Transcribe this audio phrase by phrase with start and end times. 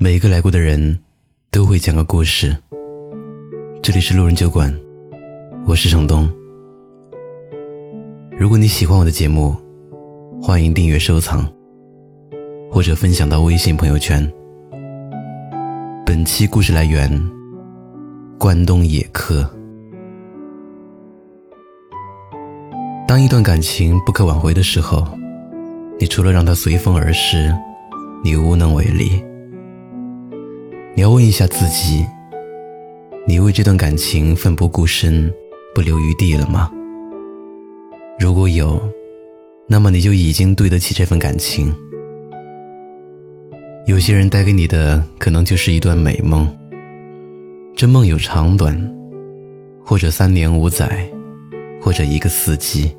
[0.00, 0.96] 每一个来过的人，
[1.50, 2.56] 都会讲个故事。
[3.82, 4.72] 这里是路人酒馆，
[5.66, 6.30] 我是程东。
[8.38, 9.56] 如果你喜欢我的节目，
[10.40, 11.44] 欢迎订阅、收藏，
[12.70, 14.24] 或者分享到微信朋友圈。
[16.06, 17.10] 本期故事来源：
[18.38, 19.50] 关东野客。
[23.08, 25.04] 当一段感情不可挽回的时候，
[25.98, 27.52] 你除了让它随风而逝，
[28.22, 29.20] 你无能为力。
[30.98, 32.04] 你要问一下自己：
[33.24, 35.32] 你为这段感情奋不顾身、
[35.72, 36.68] 不留余地了吗？
[38.18, 38.82] 如果有，
[39.68, 41.72] 那么你就已经对得起这份感情。
[43.86, 46.52] 有些人带给你的可能就是一段美梦，
[47.76, 48.76] 这梦有长短，
[49.84, 51.08] 或者三年五载，
[51.80, 52.92] 或者一个四季。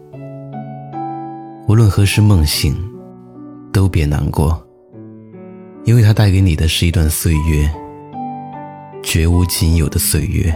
[1.67, 2.73] 无论何时梦醒，
[3.73, 4.57] 都别难过，
[5.83, 7.69] 因为它带给你的是一段岁月。
[9.01, 10.53] 绝无仅有的岁月。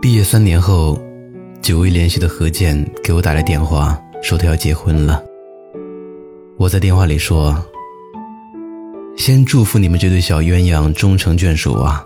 [0.00, 0.98] 毕业三年后，
[1.60, 5.22] 久未联系的何健给我打来电话，说他要结婚了。
[6.56, 7.56] 我在电话里说
[9.16, 12.04] ：“先祝福你们这对小鸳鸯终成眷属啊！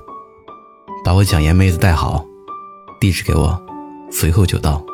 [1.05, 2.25] 把我蒋岩妹子带好，
[3.01, 3.61] 地址给我，
[4.11, 4.85] 随后就到。”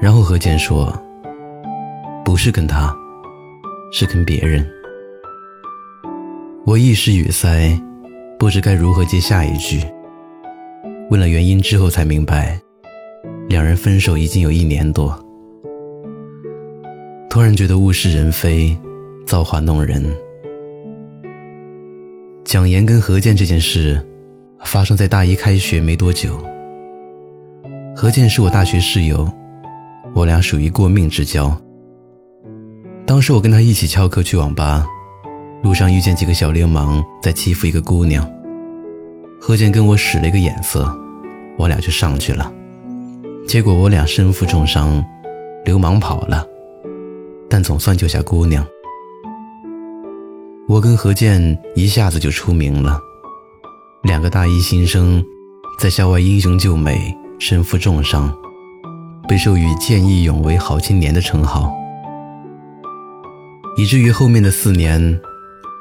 [0.00, 0.92] 然后何健说
[2.24, 2.96] ：“不是跟他，
[3.92, 4.68] 是跟别人。”
[6.70, 7.76] 我一时语塞，
[8.38, 9.80] 不知该如何接下一句。
[11.10, 12.56] 问了原因之后，才明白，
[13.48, 15.12] 两人分手已经有一年多。
[17.28, 18.78] 突然觉得物是人非，
[19.26, 20.16] 造化弄人。
[22.44, 24.00] 蒋岩跟何健这件事，
[24.62, 26.40] 发生在大一开学没多久。
[27.96, 29.28] 何健是我大学室友，
[30.14, 31.52] 我俩属于过命之交。
[33.04, 34.86] 当时我跟他一起翘课去网吧。
[35.62, 38.26] 路上遇见几个小流氓在欺负一个姑娘，
[39.38, 40.90] 何健跟我使了一个眼色，
[41.58, 42.50] 我俩就上去了。
[43.46, 45.04] 结果我俩身负重伤，
[45.64, 46.46] 流氓跑了，
[47.48, 48.66] 但总算救下姑娘。
[50.66, 52.98] 我跟何健一下子就出名了，
[54.02, 55.22] 两个大一新生
[55.78, 58.34] 在校外英雄救美，身负重伤，
[59.28, 61.70] 被授予见义勇为好青年的称号，
[63.76, 65.20] 以至于后面的四年。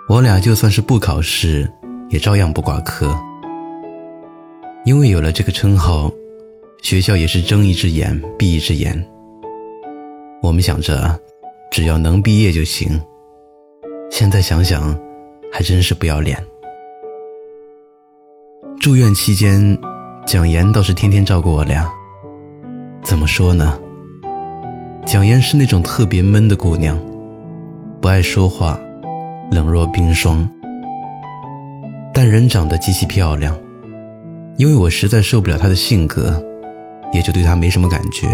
[0.09, 1.71] 我俩就算是不考试，
[2.09, 3.15] 也照样不挂科。
[4.83, 6.11] 因为有了这个称号，
[6.81, 9.07] 学校也是睁一只眼闭一只眼。
[10.41, 11.15] 我们想着，
[11.69, 12.99] 只要能毕业就行。
[14.09, 14.99] 现在想想，
[15.53, 16.43] 还真是不要脸。
[18.79, 19.77] 住院期间，
[20.25, 21.87] 蒋岩倒是天天照顾我俩。
[23.03, 23.79] 怎么说呢？
[25.05, 26.99] 蒋岩是那种特别闷的姑娘，
[28.01, 28.79] 不爱说话。
[29.51, 30.47] 冷若冰霜，
[32.13, 33.57] 但人长得极其漂亮。
[34.57, 36.39] 因为我实在受不了她的性格，
[37.13, 38.27] 也就对她没什么感觉。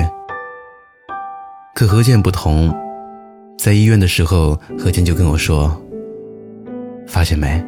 [1.74, 2.74] 可何健不同，
[3.58, 5.76] 在医院的时候，何健就跟我说
[7.08, 7.64] ：“发现没，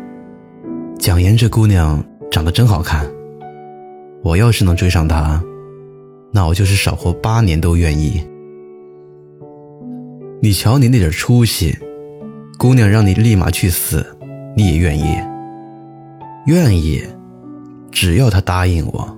[0.99, 3.09] 蒋岩这姑娘长得真好看。
[4.23, 5.41] 我要是能追上她，
[6.33, 8.21] 那我就是少活八年都愿意。
[10.41, 11.73] 你瞧你那点出息。”
[12.57, 14.03] 姑娘让你立马去死，
[14.55, 15.05] 你也愿意？
[16.47, 17.03] 愿意，
[17.91, 19.15] 只要她答应我。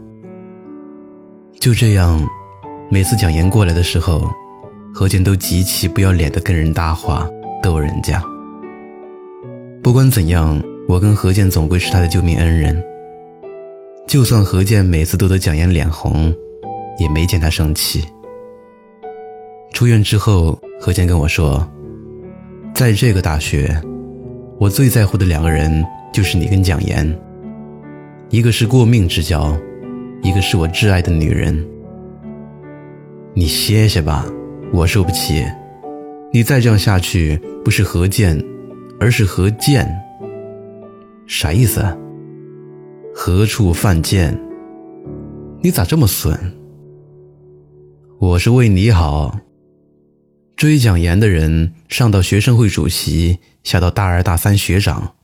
[1.58, 2.22] 就这样，
[2.92, 4.30] 每次蒋岩过来的时候，
[4.94, 7.30] 何健都极其不要脸的跟人搭话，
[7.64, 8.22] 逗人家。
[9.82, 12.84] 不管怎样，我跟何健总归是他的救命恩人。
[14.06, 16.34] 就算何健每次都得蒋岩脸红，
[17.00, 18.04] 也没见他生气。
[19.72, 21.66] 出院之后，何健跟我说。
[22.80, 23.78] 在这个大学，
[24.58, 27.14] 我最在乎的两个人就是你跟蒋岩。
[28.30, 29.54] 一个是过命之交，
[30.22, 31.68] 一个是我挚爱的女人。
[33.34, 34.26] 你歇歇吧，
[34.72, 35.46] 我受不起。
[36.32, 38.42] 你再这样下去，不是何健，
[38.98, 39.86] 而是何贱。
[41.28, 41.84] 啥意思？
[43.14, 44.40] 何处犯贱？
[45.62, 46.34] 你咋这么损？
[48.20, 49.38] 我是为你好。
[50.60, 55.16] 追蒋岩的人上到学生会主席，下到大二大三学长，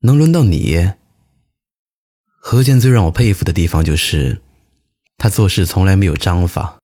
[0.00, 0.92] 能轮到你？
[2.24, 4.40] 何健最让我佩服的地方就是，
[5.18, 6.78] 他做事从来没有章法。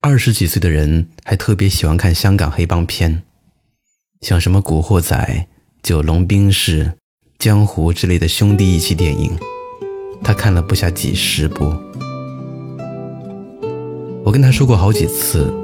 [0.00, 3.22] 二十几岁的人还特别喜欢看香港黑帮片，
[4.20, 5.16] 像什么《古惑仔》
[5.84, 6.84] 《九龙冰室》
[7.38, 9.38] 《江湖》之类的兄弟义气电影，
[10.24, 11.72] 他看了不下几十部。
[14.24, 15.60] 我跟他说过好几次。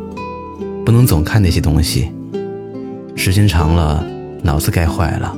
[0.85, 2.11] 不能总看那些东西，
[3.15, 4.05] 时间长了，
[4.43, 5.37] 脑子该坏了。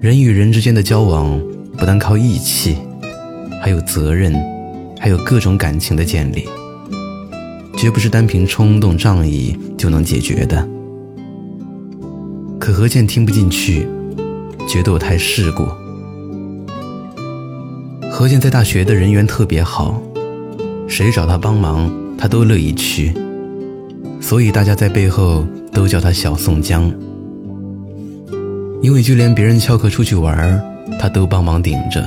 [0.00, 1.40] 人与人之间的交往，
[1.78, 2.76] 不但靠义气，
[3.62, 4.34] 还有责任，
[4.98, 6.44] 还有各种感情的建立，
[7.76, 10.68] 绝不是单凭冲动仗义就能解决的。
[12.58, 13.86] 可何健听不进去，
[14.68, 15.66] 觉得我太世故。
[18.10, 20.00] 何健在大学的人缘特别好，
[20.86, 23.12] 谁找他帮忙，他都乐意去，
[24.24, 26.90] 所以大家在背后都叫他小宋江。
[28.80, 30.58] 因为就连别人翘课出去玩，
[30.98, 32.02] 他都帮忙顶着，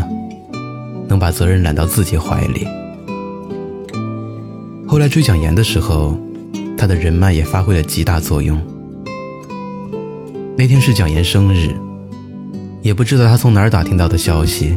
[1.08, 2.68] 能把责任揽到自己怀里。
[4.88, 6.18] 后来追蒋岩的时候，
[6.76, 8.60] 他的人脉也发挥了极大作用。
[10.58, 11.70] 那天是蒋岩生日，
[12.82, 14.76] 也不知道他从哪儿打听到的消息。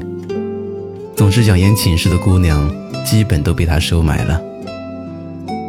[1.16, 2.70] 总之，蒋岩寝室的姑娘
[3.02, 4.38] 基本都被他收买了，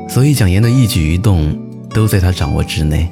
[0.10, 1.58] 所以蒋岩的一举一动
[1.94, 3.08] 都在他掌握之内。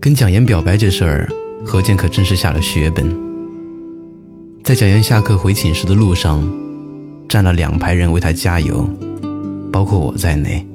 [0.00, 1.28] 跟蒋岩表白这事儿，
[1.64, 3.06] 何健可真是下了血本。
[4.62, 6.42] 在蒋岩下课回寝室的路上，
[7.28, 8.88] 站了两排人为他加油，
[9.72, 10.66] 包括我在内。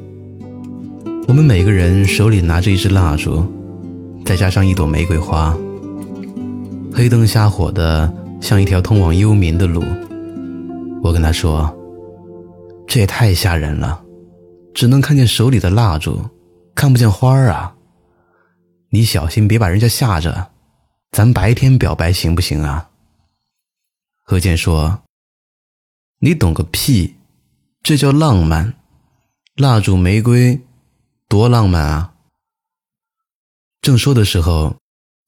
[1.28, 3.46] 我们每个人手里拿着一支蜡烛，
[4.24, 5.58] 再加上一朵玫瑰花，
[6.94, 8.12] 黑灯瞎火的。
[8.42, 9.82] 像一条通往幽冥的路，
[11.02, 11.74] 我跟他说
[12.86, 14.00] ：“这也太吓人了，
[14.76, 16.30] 只能看见手里的蜡烛，
[16.76, 17.74] 看不见花儿啊！
[18.90, 20.52] 你小心别把人家吓着，
[21.12, 22.90] 咱白天表白行不行啊？”
[24.22, 25.04] 何健说
[26.20, 27.16] ：“你懂个屁，
[27.82, 28.74] 这叫浪漫，
[29.56, 30.60] 蜡烛玫瑰，
[31.30, 32.14] 多浪漫啊！”
[33.82, 34.76] 正说的时候，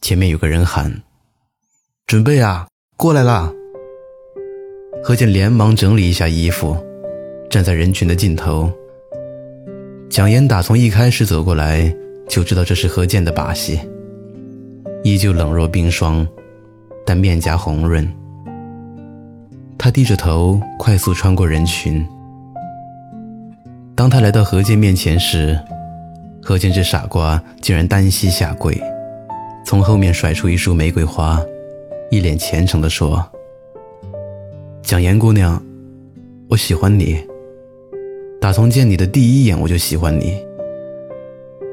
[0.02, 1.04] 前面有个人喊
[2.06, 2.68] ：“准备啊！”
[2.98, 3.54] 过来啦！
[5.04, 6.76] 何健连忙整理一下衣服，
[7.50, 8.70] 站在人群的尽头。
[10.10, 11.94] 蒋岩打从一开始走过来，
[12.30, 13.80] 就知道这是何健的把戏，
[15.04, 16.26] 依旧冷若冰霜，
[17.06, 18.08] 但面颊红润。
[19.78, 22.06] 他低着头，快速穿过人群。
[23.96, 25.60] 当他来到何健面前时，
[26.42, 28.82] 何健这傻瓜竟然单膝下跪，
[29.66, 31.40] 从后面甩出一束玫瑰花。
[32.10, 33.24] 一脸虔诚地说
[34.82, 35.62] ：“蒋岩姑娘，
[36.48, 37.22] 我喜欢你。
[38.40, 40.38] 打从见你的第一眼，我就喜欢你。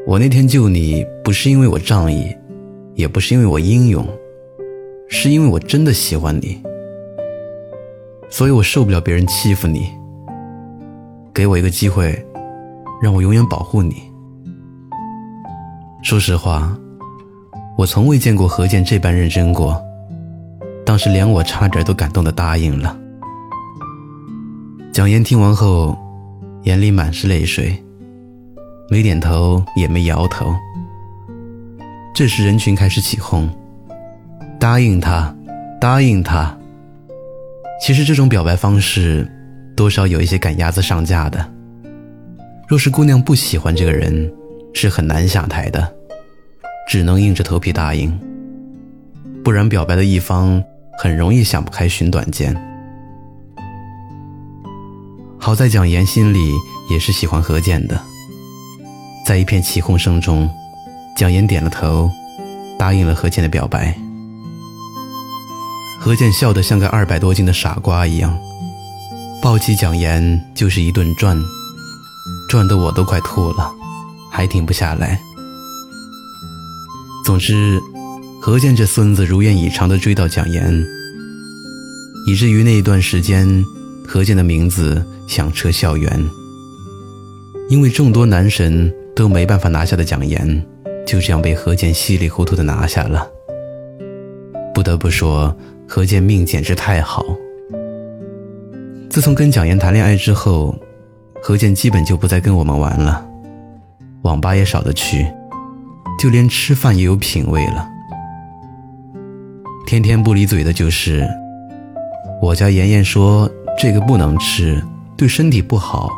[0.06, 2.34] 我那天救你，不是因为我仗义，
[2.94, 4.06] 也不是因为我英勇，
[5.08, 6.60] 是因为我真的喜欢你。
[8.30, 9.88] 所以我受不了别人欺负你。
[11.34, 12.14] 给我一个机会，
[13.02, 13.94] 让我永远保护你。
[16.02, 16.76] 说实话，
[17.76, 19.80] 我从未见过何健这般认真过。”
[20.84, 22.96] 当时连我差点都感动的答应了。
[24.92, 25.96] 蒋岩听完后，
[26.64, 27.76] 眼里满是泪水，
[28.88, 30.54] 没点头也没摇头。
[32.14, 33.48] 这时人群开始起哄
[34.58, 35.34] ：“答应他，
[35.80, 36.56] 答应他。”
[37.80, 39.30] 其实这种表白方式，
[39.76, 41.44] 多少有一些赶鸭子上架的。
[42.66, 44.32] 若是姑娘不喜欢这个人，
[44.72, 45.94] 是很难下台的，
[46.88, 48.12] 只能硬着头皮答应，
[49.42, 50.62] 不然表白的一方。
[50.96, 52.54] 很容易想不开寻短见。
[55.44, 56.54] 好在蒋岩心里
[56.88, 58.02] 也是喜欢何健的，
[59.26, 60.48] 在一片起哄声中，
[61.18, 62.10] 蒋岩点了头，
[62.78, 63.94] 答应了何健的表白。
[66.00, 68.34] 何健笑得像个二百多斤的傻瓜一样，
[69.42, 71.38] 抱起蒋岩就是一顿转，
[72.48, 73.70] 转得我都快吐了，
[74.32, 75.20] 还停不下来。
[77.22, 77.78] 总之。
[78.40, 80.82] 何健这孙子如愿以偿地追到蒋岩，
[82.26, 83.62] 以至于那一段时间，
[84.08, 86.10] 何健的名字响彻校园。
[87.68, 90.62] 因为众多男神都没办法拿下的蒋岩，
[91.06, 93.26] 就这样被何健稀里糊涂的拿下了。
[94.74, 95.56] 不得不说，
[95.88, 97.24] 何健命简直太好。
[99.08, 100.76] 自从跟蒋岩谈恋爱之后，
[101.40, 103.24] 何健基本就不再跟我们玩了，
[104.22, 105.26] 网吧也少得去，
[106.18, 107.88] 就连吃饭也有品味了。
[109.86, 111.26] 天天不离嘴的就是，
[112.42, 114.82] 我家妍妍说这个不能吃，
[115.24, 116.10] 对身体不好。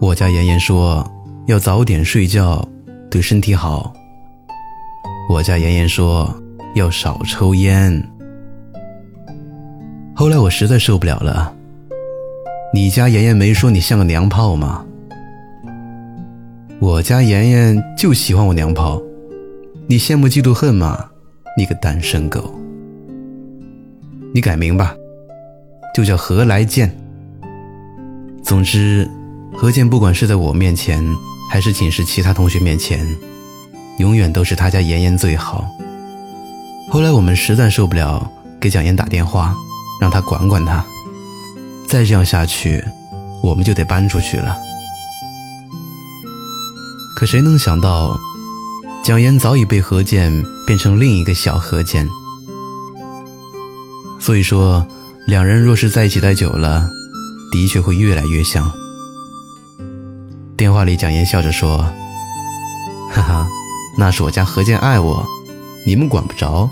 [0.00, 1.04] 我家妍妍说
[1.48, 2.64] 要早点睡觉，
[3.10, 3.92] 对身体好。
[5.28, 6.32] 我家妍妍说
[6.76, 8.00] 要少抽烟。
[10.14, 11.52] 后来我实在受不了了，
[12.72, 14.86] 你家妍妍没说你像个娘炮吗？
[16.78, 19.02] 我家妍妍就喜欢我娘炮，
[19.88, 21.04] 你羡慕嫉妒恨吗？
[21.56, 22.54] 你个单身狗，
[24.32, 24.94] 你改名吧，
[25.92, 26.88] 就叫何来健。
[28.48, 29.06] 总之，
[29.52, 31.04] 何健不管是在我面前，
[31.50, 33.06] 还是寝室其他同学面前，
[33.98, 35.68] 永远都是他家妍妍最好。
[36.90, 38.26] 后来我们实在受不了，
[38.58, 39.54] 给蒋岩打电话，
[40.00, 40.82] 让他管管他。
[41.86, 42.82] 再这样下去，
[43.42, 44.56] 我们就得搬出去了。
[47.16, 48.18] 可谁能想到，
[49.04, 50.32] 蒋岩早已被何健
[50.66, 52.08] 变成另一个小何健。
[54.18, 54.86] 所以说，
[55.26, 56.88] 两人若是在一起待久了，
[57.50, 58.70] 的确会越来越像。
[60.56, 61.78] 电话里，蒋岩笑着说
[63.10, 63.48] ：“哈哈，
[63.96, 65.24] 那是我家何健爱我，
[65.86, 66.68] 你们管不着。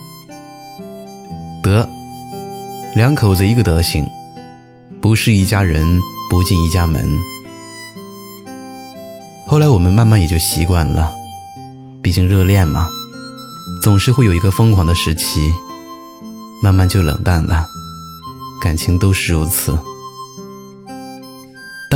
[1.63, 1.89] 得，
[2.95, 4.07] 两口子一个德行，
[5.01, 7.09] 不是一家人不进一家门。”
[9.47, 11.13] 后来我们慢慢也就习惯了，
[12.03, 12.89] 毕竟热恋嘛，
[13.81, 15.53] 总是会有一个疯狂的时期。
[16.63, 17.67] 慢慢就冷淡了，
[18.61, 19.79] 感情都是如此。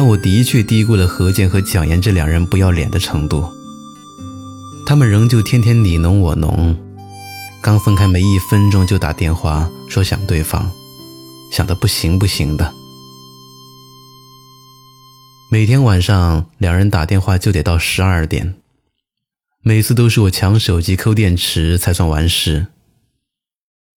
[0.02, 3.46] 但我的确低估了何健和蒋岩这两人不要脸的程度。
[4.86, 6.74] 他们仍旧天天你侬我侬，
[7.60, 10.70] 刚分开没一分钟就打电话说想对方，
[11.52, 12.72] 想的不行不行的。
[15.50, 18.54] 每天晚上两人打电话就得到十二点，
[19.60, 22.68] 每次都是我抢手机抠电池才算完事。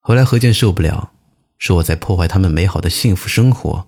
[0.02, 1.12] 后来何健受不了，
[1.58, 3.88] 说我在破坏他们美好的幸福生活。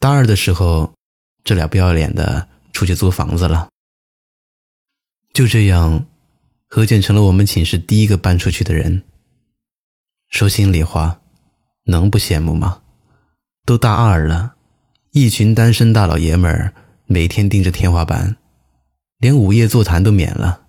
[0.00, 0.94] 大二的时候，
[1.44, 3.68] 这俩不要脸的出去租房子了。
[5.34, 6.06] 就这样，
[6.66, 9.02] 何健成了我们寝室第一个搬出去的人。
[10.30, 11.20] 说心里话，
[11.84, 12.80] 能不羡慕吗？
[13.66, 14.54] 都大二了，
[15.10, 16.72] 一群单身大老爷们儿
[17.04, 18.38] 每天盯着天花板，
[19.18, 20.66] 连午夜座谈都免了。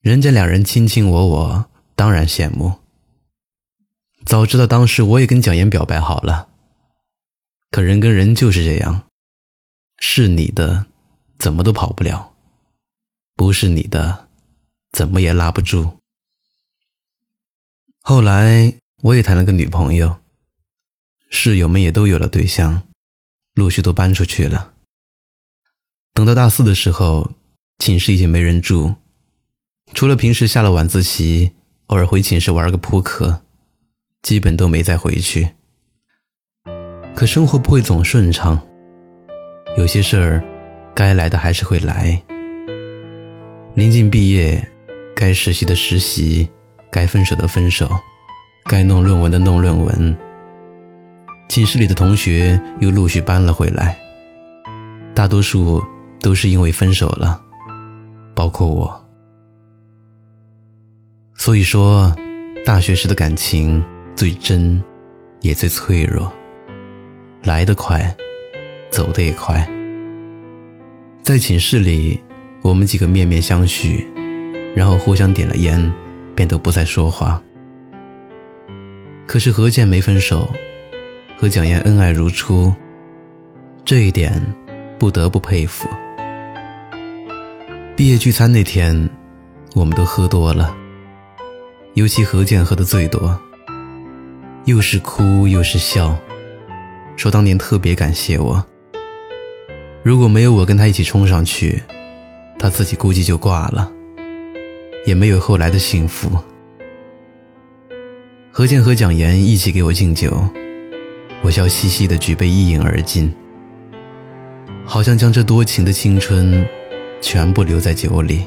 [0.00, 1.70] 人家两人卿卿我我。
[1.96, 2.78] 当然羡慕。
[4.24, 6.48] 早知道当时我也跟蒋岩表白好了。
[7.70, 9.08] 可人跟人就是这样，
[9.98, 10.86] 是你的，
[11.38, 12.34] 怎么都跑不了；
[13.34, 14.28] 不是你的，
[14.92, 15.98] 怎么也拉不住。
[18.00, 20.16] 后来我也谈了个女朋友，
[21.28, 22.88] 室友们也都有了对象，
[23.54, 24.74] 陆续都搬出去了。
[26.14, 27.32] 等到大四的时候，
[27.78, 28.96] 寝室已经没人住，
[29.94, 31.52] 除了平时下了晚自习。
[31.88, 33.42] 偶尔回寝室玩个扑克，
[34.20, 35.54] 基本都没再回去。
[37.18, 38.56] 可生活不会总顺畅，
[39.76, 40.40] 有些事儿
[40.94, 42.16] 该来的还是会来。
[43.74, 44.64] 临近毕业，
[45.16, 46.48] 该实习的实习，
[46.92, 47.90] 该分手的分手，
[48.66, 50.16] 该弄论文的弄论文。
[51.48, 53.98] 寝室里的同学又陆续搬了回来，
[55.12, 55.84] 大多数
[56.20, 57.42] 都是因为分手了，
[58.32, 59.08] 包括我。
[61.34, 62.14] 所以说，
[62.64, 63.84] 大学时的感情
[64.14, 64.80] 最真，
[65.40, 66.32] 也最脆弱。
[67.48, 68.14] 来得快，
[68.90, 69.66] 走得也快。
[71.22, 72.20] 在寝室里，
[72.60, 74.04] 我们几个面面相觑，
[74.76, 75.90] 然后互相点了烟，
[76.34, 77.42] 便都不再说话。
[79.26, 80.46] 可是何健没分手，
[81.38, 82.70] 和蒋岩恩爱如初，
[83.82, 84.30] 这一点
[84.98, 85.88] 不得不佩服。
[87.96, 89.08] 毕业聚餐那天，
[89.74, 90.76] 我们都喝多了。
[91.94, 93.40] 尤其何健喝的最多，
[94.66, 96.14] 又是哭又是笑，
[97.18, 98.64] 说当年特别感谢我。
[100.04, 101.82] 如果没有我跟他一起冲上去，
[102.60, 103.90] 他自己估计就挂了，
[105.04, 106.30] 也没有后来的幸福。
[108.52, 110.32] 何健和蒋岩一起给我敬酒，
[111.42, 113.34] 我笑嘻嘻的举杯一饮而尽，
[114.84, 116.64] 好像将这多情的青春
[117.20, 118.46] 全部留在酒里。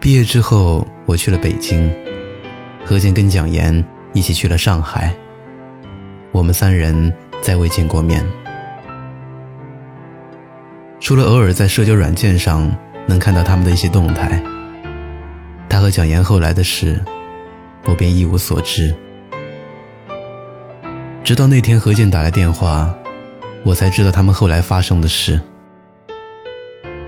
[0.00, 1.88] 毕业之后，我去了北京，
[2.84, 5.14] 何健跟蒋岩一起去了上海。
[6.34, 8.26] 我们三人再未见过面，
[10.98, 12.76] 除了偶尔在社交软件上
[13.06, 14.42] 能看到他们的一些动态，
[15.68, 17.00] 他和蒋岩后来的事，
[17.84, 18.92] 我便一无所知。
[21.22, 22.92] 直到那天何健打来电话，
[23.62, 25.40] 我才知道他们后来发生的事。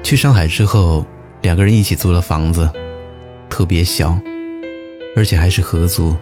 [0.04, 1.04] 去上海之后，
[1.42, 2.71] 两个人一起租了房子。
[3.50, 4.16] 特别小，
[5.16, 6.14] 而且还是合租。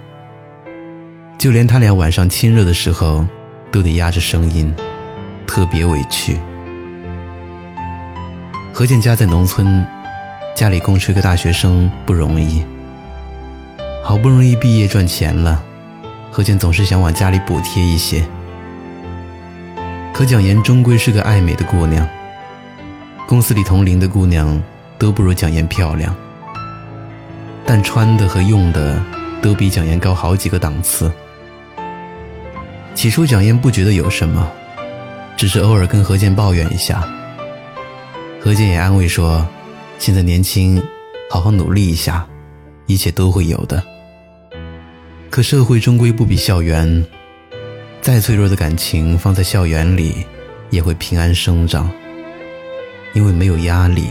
[1.39, 3.27] 就连他俩晚上亲热的时候，
[3.71, 4.75] 都得压着声音，
[5.47, 6.39] 特别委屈。
[8.73, 9.87] 何健家在农村，
[10.57, 12.65] 家里供出一个大学生不容易。
[14.03, 15.63] 好不容易毕业赚钱了，
[16.31, 18.25] 何健总是想往家里补贴一些。
[20.13, 22.09] 可蒋岩终归是个爱美的姑娘，
[23.27, 24.63] 公司里同龄的姑娘
[24.99, 26.15] 都不如蒋岩漂亮。
[27.67, 29.03] 但穿的和用的
[29.43, 31.11] 都比蒋岩高好几个档次。
[32.95, 34.51] 起初蒋燕不觉得有什么，
[35.37, 37.07] 只是偶尔跟何健抱怨一下。
[38.41, 39.47] 何健也安慰说
[39.99, 40.83] ：“现在年轻，
[41.29, 42.27] 好好努力一下，
[42.87, 43.83] 一切都会有的。”
[45.29, 47.05] 可社会终归不比校园，
[48.01, 50.25] 再脆弱的感情放在校园里，
[50.71, 51.91] 也会平安生长，
[53.13, 54.05] 因为没有压力，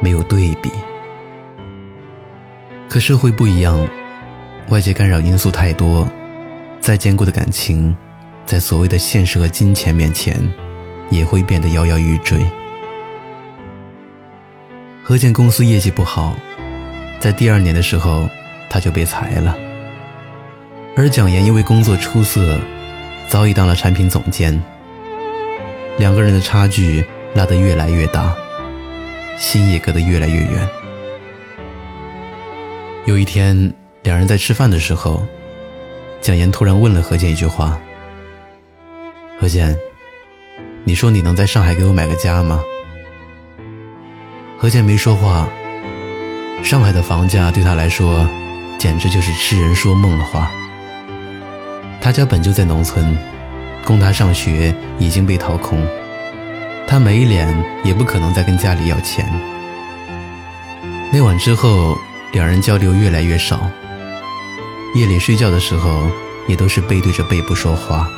[0.00, 0.70] 没有对比。
[2.88, 3.86] 可社会不一样，
[4.68, 6.08] 外界干扰因素太多，
[6.80, 7.96] 再坚固的感情，
[8.46, 10.36] 在所谓的现实和金钱面前，
[11.10, 12.38] 也会变得摇摇欲坠。
[15.02, 16.34] 何健公司业绩不好，
[17.18, 18.28] 在第二年的时候
[18.68, 19.56] 他就被裁了。
[20.96, 22.58] 而蒋岩因为工作出色，
[23.28, 24.60] 早已当了产品总监。
[25.96, 27.04] 两个人的差距
[27.34, 28.34] 拉得越来越大，
[29.36, 30.68] 心也隔得越来越远。
[33.06, 35.26] 有一天，两人在吃饭的时候，
[36.20, 37.78] 蒋岩突然问了何健一句话
[39.40, 39.76] ：“何健，
[40.84, 42.60] 你说你能在上海给我买个家吗？”
[44.58, 45.48] 何健没说话。
[46.64, 48.28] 上海的房价对他来说，
[48.78, 50.50] 简直就是痴人说梦的话。
[52.00, 53.16] 他家本就在农村，
[53.84, 55.80] 供他上学已经被掏空，
[56.86, 57.48] 他没脸，
[57.84, 59.24] 也不可能再跟家里要钱。
[61.12, 61.96] 那晚之后，
[62.32, 63.70] 两人交流越来越少。
[64.94, 66.10] 夜里睡觉的时候，
[66.46, 68.10] 也都是背对着背不说话。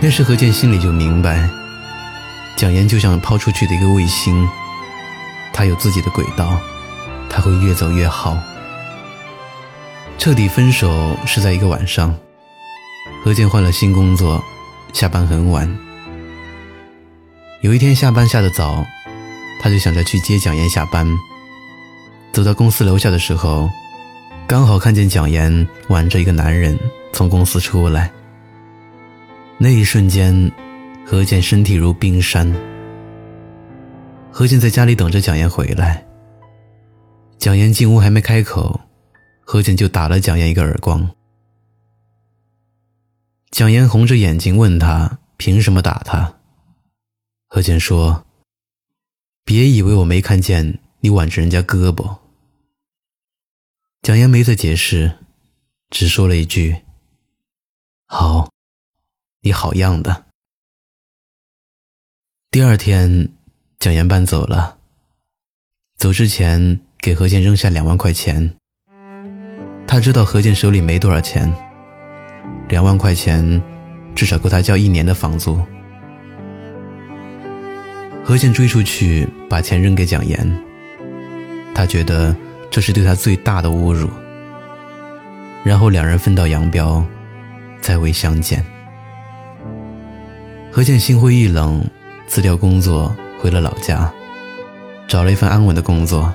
[0.00, 1.48] 那时何健心里就明白，
[2.56, 4.48] 蒋岩就像抛出去的一个卫星。
[5.52, 6.58] 他有自己的轨道，
[7.30, 8.36] 他会越走越好。
[10.18, 12.14] 彻底分手是在一个晚上，
[13.24, 14.42] 何健换了新工作，
[14.92, 15.78] 下班很晚。
[17.62, 18.84] 有一天下班下的早，
[19.60, 21.06] 他就想着去接蒋岩下班。
[22.32, 23.70] 走到公司楼下的时候，
[24.48, 26.78] 刚好看见蒋岩挽着一个男人
[27.12, 28.12] 从公司出来。
[29.58, 30.52] 那一瞬间，
[31.04, 32.54] 何健身体如冰山。
[34.30, 36.06] 何健在家里等着蒋岩回来。
[37.38, 38.80] 蒋岩进屋还没开口，
[39.40, 41.10] 何健就打了蒋岩一个耳光。
[43.50, 46.32] 蒋岩红着眼睛问他：“凭什么打他？”
[47.48, 48.24] 何健说
[49.44, 52.18] ：“别以为我没看见你挽着人家胳膊。”
[54.06, 55.18] 蒋岩没再解释，
[55.90, 56.76] 只说了一句
[58.06, 58.52] ：“好，
[59.40, 60.26] 你好样的。”
[62.52, 63.30] 第二天。
[63.80, 64.78] 蒋岩搬走了，
[65.96, 68.54] 走之前给何健扔下两万块钱。
[69.88, 71.52] 他知道何健手里没多少钱，
[72.68, 73.60] 两万块钱
[74.14, 75.60] 至少够他交一年的房租。
[78.24, 80.64] 何健追出去把钱扔给蒋岩，
[81.74, 82.34] 他觉得
[82.70, 84.08] 这是对他最大的侮辱。
[85.64, 87.04] 然后两人分道扬镳，
[87.80, 88.64] 再未相见。
[90.70, 91.84] 何健心灰意冷，
[92.26, 93.14] 辞掉工作。
[93.38, 94.10] 回了老家，
[95.06, 96.34] 找了一份安稳的工作，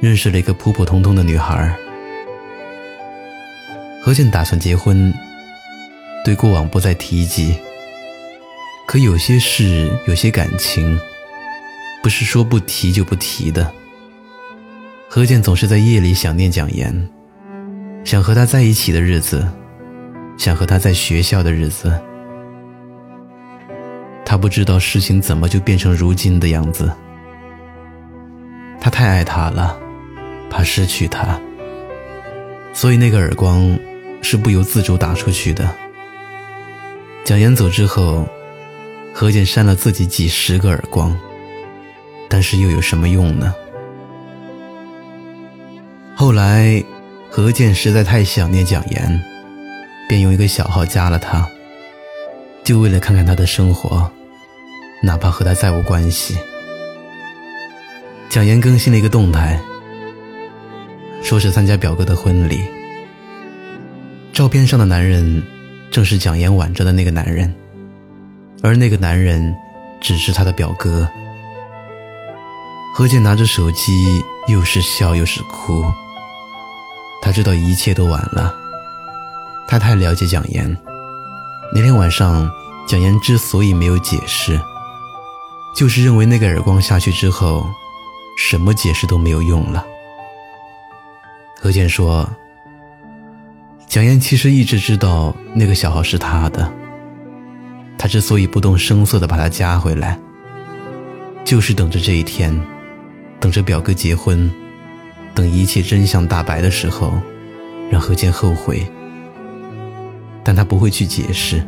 [0.00, 1.72] 认识了一个普普通通的女孩。
[4.02, 5.14] 何健打算结婚，
[6.24, 7.56] 对过往不再提及。
[8.86, 10.98] 可有些事，有些感情，
[12.02, 13.72] 不是说不提就不提的。
[15.12, 17.10] 何健总是在夜里想念蒋岩，
[18.04, 19.44] 想和他在一起的日子，
[20.38, 22.00] 想和他在学校的日子。
[24.24, 26.88] 他不知道事情怎么就变成如今的样子。
[28.80, 29.76] 他太爱她了，
[30.48, 31.40] 怕失去她，
[32.72, 33.76] 所以那个耳光
[34.22, 35.68] 是不由自主打出去的。
[37.24, 38.28] 蒋岩走之后，
[39.12, 41.18] 何健扇了自己几十个耳光，
[42.28, 43.52] 但是又有什么用呢？
[46.20, 46.84] 后来，
[47.30, 49.24] 何健实在太想念蒋岩，
[50.06, 51.48] 便用一个小号加了他，
[52.62, 54.12] 就为了看看他的生活。
[55.02, 56.36] 哪怕和他再无关系，
[58.28, 59.58] 蒋岩更新了一个动态，
[61.22, 62.60] 说是参加表哥的婚礼。
[64.30, 65.42] 照片上的男人
[65.90, 67.50] 正是蒋岩挽着的那个男人，
[68.62, 69.54] 而那个男人
[70.02, 71.08] 只是他的表哥。
[72.94, 75.82] 何健拿着手机，又是笑又是哭。
[77.22, 78.54] 他知道一切都晚了，
[79.68, 80.76] 他太了解蒋岩。
[81.74, 82.50] 那天晚上，
[82.88, 84.60] 蒋岩之所以没有解释。
[85.76, 87.64] 就是认为那个耳光下去之后，
[88.36, 89.86] 什么解释都没有用了。
[91.60, 92.28] 何健说
[93.86, 96.72] ：“蒋岩其实一直知道那个小号是他的，
[97.96, 100.18] 他之所以不动声色的把他加回来，
[101.44, 102.60] 就是等着这一天，
[103.38, 104.50] 等着表哥结婚，
[105.34, 107.12] 等一切真相大白的时候，
[107.90, 108.86] 让何健后悔。
[110.42, 111.62] 但他不会去解释。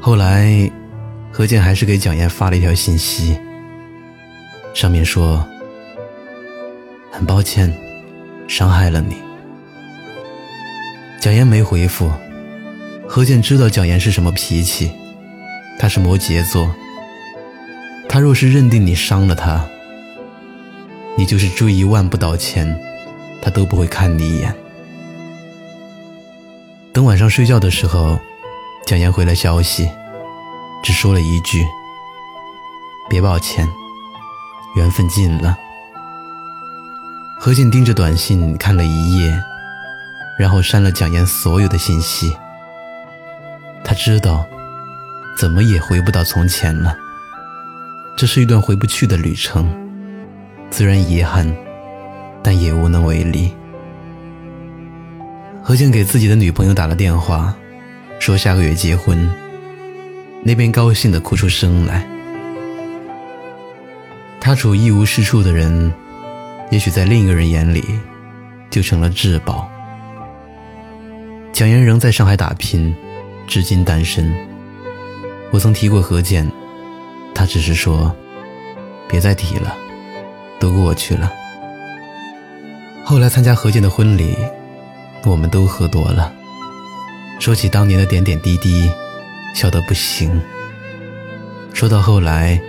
[0.00, 0.70] 后来。”
[1.36, 3.36] 何健还是给蒋岩发了一条信息，
[4.72, 5.44] 上面说
[7.10, 7.76] ：“很抱歉，
[8.46, 9.16] 伤害了你。”
[11.18, 12.08] 蒋岩没回复。
[13.08, 14.92] 何健知道蒋岩是什么脾气，
[15.76, 16.72] 他是摩羯座。
[18.08, 19.68] 他若是认定你伤了他，
[21.16, 22.78] 你就是追一万步道歉，
[23.40, 24.54] 他都不会看你一眼。
[26.92, 28.18] 等晚上睡觉的时候，
[28.86, 29.88] 蒋岩回了消息，
[30.82, 31.64] 只说了一句
[33.10, 33.68] ：“别抱歉，
[34.76, 35.56] 缘分尽了。”
[37.40, 39.38] 何静盯着短信看了一夜，
[40.38, 42.34] 然后删了蒋岩所有的信息。
[43.84, 44.46] 他知道，
[45.38, 46.96] 怎么也回不到从前了。
[48.16, 49.83] 这是一段回不去的旅程，
[50.74, 51.56] 自然遗憾，
[52.42, 53.54] 但也无能为力。
[55.62, 57.54] 何健给自己的女朋友打了电话，
[58.18, 59.32] 说下个月结婚。
[60.42, 62.04] 那边高兴的哭出声来。
[64.40, 65.94] 他处一无是处的人，
[66.72, 67.84] 也许在另一个人眼里，
[68.68, 69.70] 就成了至宝。
[71.52, 72.92] 蒋岩仍在上海打拼，
[73.46, 74.34] 至今单身。
[75.52, 76.50] 我曾提过何健，
[77.32, 78.12] 他只是说
[79.06, 79.72] ：“别再提了，
[80.58, 81.32] 都过去了。”
[83.04, 84.36] 后来参加何健的婚礼。
[85.26, 86.30] 我们都喝多了，
[87.40, 88.90] 说起当年的点点滴滴，
[89.54, 90.38] 笑得不行。
[91.72, 92.60] 说到后来，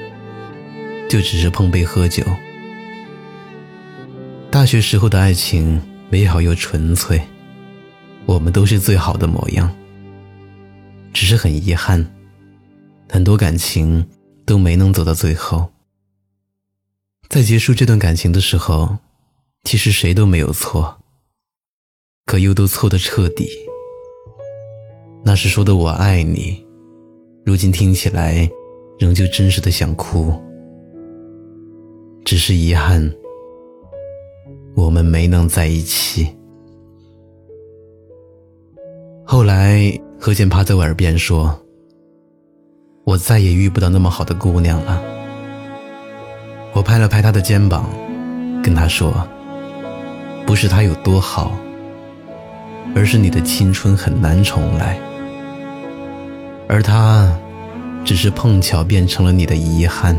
[1.09, 2.23] 就只是碰杯喝酒。
[4.49, 7.21] 大学时候的爱情美好又纯粹，
[8.25, 9.69] 我们都是最好的模样。
[11.11, 12.09] 只是很遗憾，
[13.09, 14.07] 很多感情
[14.45, 15.69] 都没能走到最后。
[17.29, 18.97] 在结束这段感情的时候，
[19.63, 20.97] 其实谁都没有错。
[22.25, 23.47] 可又都错的彻底。
[25.23, 26.65] 那时说的我爱你，
[27.45, 28.49] 如今听起来
[28.97, 30.33] 仍旧真实的想哭。
[32.23, 33.13] 只是遗憾，
[34.75, 36.27] 我们没能在一起。
[39.23, 41.59] 后来何健趴在我耳边说
[43.05, 45.03] ：“我再也遇不到那么好的姑娘了。”
[46.75, 47.89] 我拍了拍他的肩膀，
[48.61, 49.25] 跟他说
[50.45, 51.53] ：“不是他有多好。”
[52.93, 54.97] 而是你的青春很难重来，
[56.67, 57.33] 而他，
[58.03, 60.17] 只是碰巧变成了你的遗憾。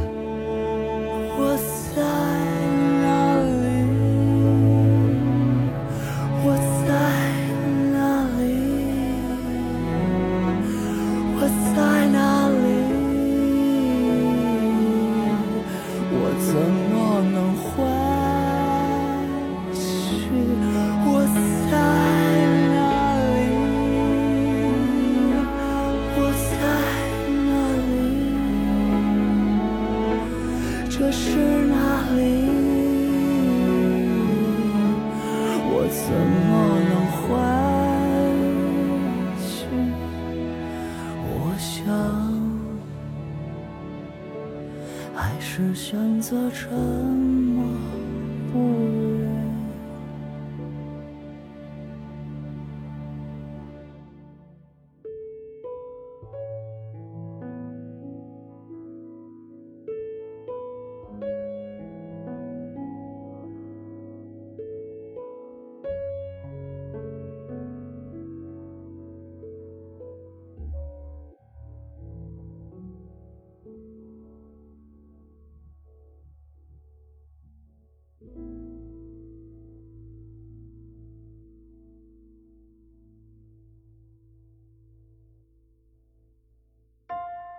[46.28, 47.15] 座城